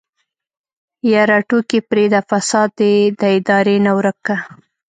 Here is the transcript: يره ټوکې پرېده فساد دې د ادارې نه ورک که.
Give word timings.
يره 1.11 1.39
ټوکې 1.49 1.79
پرېده 1.89 2.19
فساد 2.29 2.69
دې 2.79 2.93
د 3.19 3.21
ادارې 3.37 3.75
نه 3.85 3.91
ورک 3.97 4.17
که. 4.25 4.35